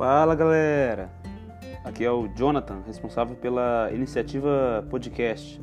[0.00, 1.10] Fala galera!
[1.84, 5.60] Aqui é o Jonathan, responsável pela iniciativa podcast.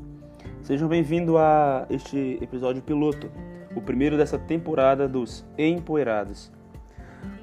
[0.62, 3.32] Sejam bem-vindos a este episódio piloto,
[3.76, 6.52] o primeiro dessa temporada dos Empoeirados.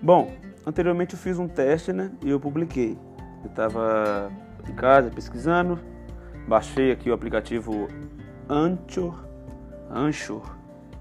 [0.01, 0.31] Bom,
[0.65, 2.97] anteriormente eu fiz um teste né, e eu publiquei.
[3.43, 4.31] Eu estava
[4.71, 5.81] em casa pesquisando,
[6.47, 7.89] baixei aqui o aplicativo
[8.49, 9.19] Anchor,
[9.91, 10.49] Anchor,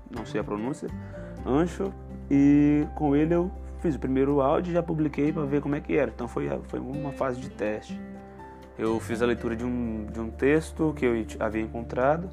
[0.09, 0.89] não sei a pronúncia,
[1.45, 1.91] Anchor,
[2.31, 3.51] e com ele eu
[3.83, 6.09] fiz o primeiro áudio e já publiquei para ver como é que era.
[6.09, 7.99] Então foi, foi uma fase de teste.
[8.79, 12.29] Eu fiz a leitura de um, de um texto que eu havia encontrado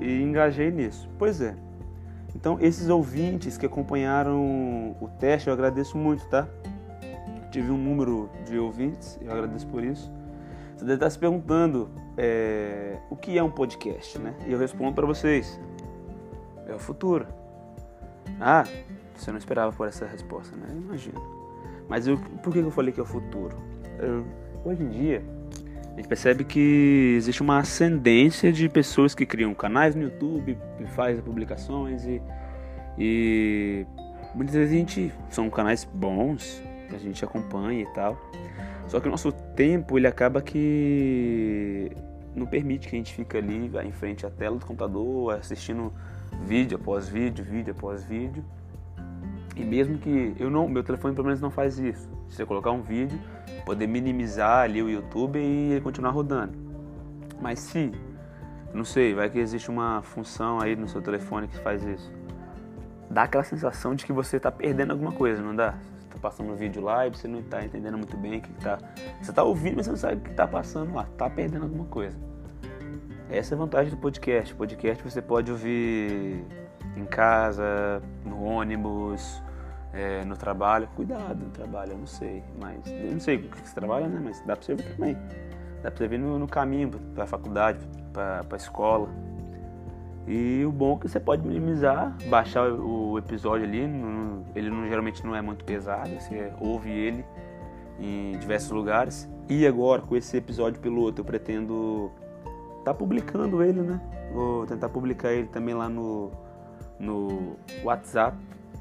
[0.00, 1.08] e engajei nisso.
[1.18, 1.54] Pois é.
[2.34, 6.48] Então, esses ouvintes que acompanharam o teste, eu agradeço muito, tá?
[7.50, 10.10] Tive um número de ouvintes, eu agradeço por isso.
[10.74, 14.34] Você deve estar se perguntando é, o que é um podcast, né?
[14.46, 15.60] E eu respondo para vocês:
[16.66, 17.26] é o futuro.
[18.40, 18.64] Ah,
[19.16, 20.66] você não esperava por essa resposta, né?
[20.70, 21.20] Imagino.
[21.88, 23.56] Mas eu, por que eu falei que é o futuro?
[23.98, 24.24] Eu,
[24.64, 25.22] hoje em dia,
[25.92, 30.56] a gente percebe que existe uma ascendência de pessoas que criam canais no YouTube,
[30.94, 32.22] fazem publicações e,
[32.98, 33.86] e
[34.34, 38.18] muitas vezes a gente são canais bons, que a gente acompanha e tal.
[38.88, 41.90] Só que o nosso tempo ele acaba que
[42.34, 45.92] não permite que a gente fique ali em frente à tela do computador assistindo
[46.46, 48.42] vídeo após vídeo, vídeo após vídeo.
[49.56, 52.08] E mesmo que eu não, meu telefone pelo menos não faz isso.
[52.28, 53.18] Se você colocar um vídeo,
[53.66, 56.56] poder minimizar ali o YouTube e ele continuar rodando.
[57.40, 57.92] Mas se,
[58.72, 62.10] não sei, vai que existe uma função aí no seu telefone que faz isso.
[63.10, 65.72] Dá aquela sensação de que você está perdendo alguma coisa, não dá?
[65.98, 68.50] Você está passando um vídeo lá e você não está entendendo muito bem o que
[68.52, 68.78] está.
[69.20, 71.02] Você está ouvindo, mas você não sabe o que está passando lá.
[71.02, 72.16] Está perdendo alguma coisa.
[73.28, 74.54] Essa é a vantagem do podcast.
[74.54, 76.42] Podcast você pode ouvir
[76.96, 79.42] em casa, no ônibus,
[79.92, 80.88] é, no trabalho.
[80.94, 82.42] Cuidado no trabalho, eu não sei.
[82.60, 84.20] Mas eu não sei o que você trabalha, né?
[84.22, 85.14] Mas dá pra você ver também.
[85.82, 87.78] Dá pra você ver no, no caminho pra faculdade,
[88.12, 89.08] pra, pra escola.
[90.26, 93.80] E o bom é que você pode minimizar, baixar o episódio ali.
[94.54, 97.24] Ele não, geralmente não é muito pesado, você ouve ele
[97.98, 99.28] em diversos lugares.
[99.48, 102.12] E agora, com esse episódio piloto, eu pretendo
[102.78, 104.00] estar tá publicando ele, né?
[104.32, 106.30] Vou tentar publicar ele também lá no,
[107.02, 108.36] no WhatsApp,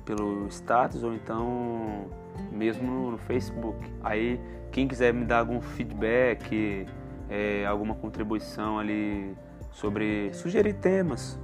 [0.06, 2.06] pelo status ou então
[2.52, 3.78] mesmo no Facebook.
[4.04, 4.40] Aí
[4.72, 6.88] quem quiser me dar algum feedback,
[7.30, 9.36] é, alguma contribuição ali
[9.72, 11.40] sobre sugerir temas,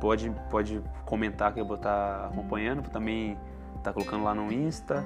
[0.00, 3.36] pode, pode comentar que eu vou estar acompanhando, vou também
[3.76, 5.04] estar colocando lá no Insta.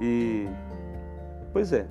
[0.00, 0.46] E
[1.52, 1.86] pois é,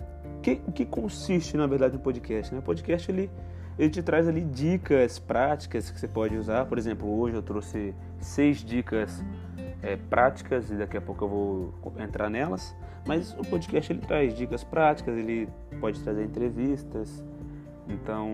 [0.53, 2.53] o que, que consiste na verdade no podcast?
[2.53, 2.59] Né?
[2.59, 3.29] O podcast ele
[3.77, 6.65] ele te traz ali dicas práticas que você pode usar.
[6.65, 9.23] Por exemplo, hoje eu trouxe seis dicas
[9.83, 12.73] é, práticas e daqui a pouco eu vou entrar nelas.
[13.05, 17.23] Mas o podcast ele traz dicas práticas, ele pode trazer entrevistas.
[17.87, 18.31] Então,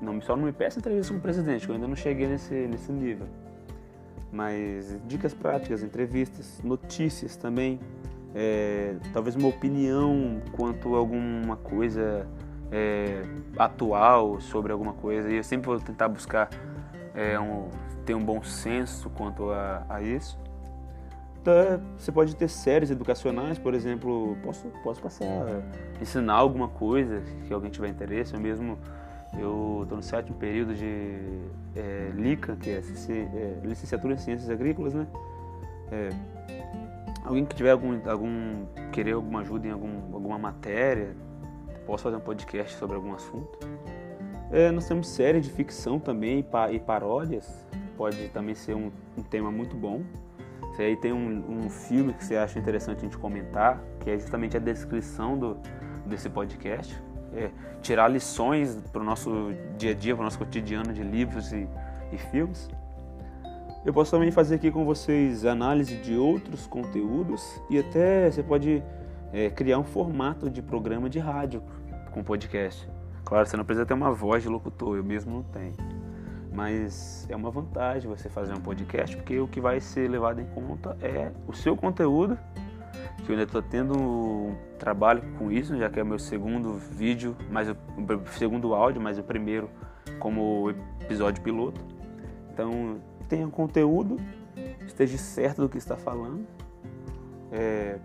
[0.00, 2.54] não, só não me peça entrevista com o presidente, que eu ainda não cheguei nesse,
[2.54, 3.26] nesse nível.
[4.30, 7.78] Mas dicas práticas, entrevistas, notícias também.
[8.34, 12.26] É, talvez uma opinião quanto a alguma coisa
[12.70, 13.22] é,
[13.58, 16.48] atual sobre alguma coisa e eu sempre vou tentar buscar
[17.14, 17.68] é, um,
[18.06, 20.38] ter um bom senso quanto a, a isso.
[21.40, 25.26] Então, você pode ter séries educacionais, por exemplo, posso, posso passar,
[26.00, 28.32] ensinar alguma coisa que alguém tiver interesse.
[28.32, 28.78] Eu mesmo
[29.38, 31.18] eu estou no sétimo período de
[31.74, 35.06] é, LICA, que é, é, Licenciatura em Ciências Agrícolas, né?
[35.90, 36.10] É,
[37.24, 41.16] alguém que tiver algum, algum querer alguma ajuda em algum, alguma matéria,
[41.86, 43.58] posso fazer um podcast sobre algum assunto.
[44.50, 47.66] É, nós temos série de ficção também e paródias,
[47.96, 50.02] pode também ser um, um tema muito bom.
[50.74, 54.18] Se aí tem um, um, filme que você acha interessante a gente comentar, que é
[54.18, 55.58] justamente a descrição do,
[56.06, 56.94] desse podcast,
[57.34, 57.50] é,
[57.82, 61.68] tirar lições para o nosso dia a dia, para o nosso cotidiano de livros e,
[62.10, 62.70] e filmes.
[63.84, 68.80] Eu posso também fazer aqui com vocês análise de outros conteúdos e até você pode
[69.32, 71.60] é, criar um formato de programa de rádio
[72.12, 72.88] com podcast.
[73.24, 75.74] Claro, você não precisa ter uma voz de locutor, eu mesmo não tenho.
[76.52, 80.46] Mas é uma vantagem você fazer um podcast, porque o que vai ser levado em
[80.46, 82.38] conta é o seu conteúdo,
[83.24, 86.74] que eu ainda estou tendo um trabalho com isso, já que é o meu segundo
[86.74, 87.76] vídeo, mas o
[88.38, 89.68] segundo áudio, mas o primeiro
[90.20, 90.70] como
[91.00, 91.80] episódio piloto.
[92.52, 93.00] Então
[93.32, 94.18] tenha conteúdo,
[94.86, 96.46] esteja certo do que está falando.
[97.50, 97.98] É,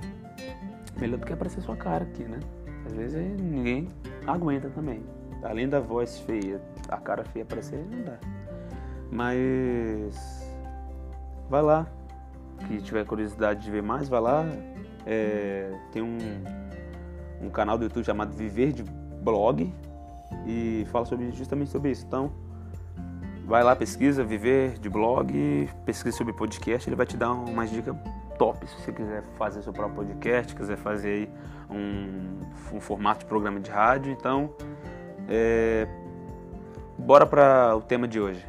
[0.97, 2.39] melhor do que aparecer sua cara aqui, né?
[2.85, 3.89] Às vezes ninguém
[4.25, 5.03] aguenta também.
[5.43, 8.17] Além da voz feia, a cara feia aparecer, não dá.
[9.11, 10.49] Mas
[11.49, 11.85] vai lá.
[12.65, 14.45] Que tiver curiosidade de ver mais, vai lá.
[15.05, 16.17] é, tem um,
[17.41, 18.83] um canal do YouTube chamado Viver de
[19.21, 19.73] Blog
[20.45, 22.05] e fala sobre, justamente sobre isso.
[22.07, 22.31] Então,
[23.47, 27.95] vai lá, pesquisa Viver de Blog, pesquisa sobre podcast, ele vai te dar umas dicas
[28.37, 31.29] top se você quiser fazer seu próprio podcast, quiser fazer aí
[31.69, 32.41] um,
[32.75, 34.11] um formato de programa de rádio.
[34.11, 34.53] Então,
[35.29, 35.87] é,
[36.97, 38.45] bora para o tema de hoje.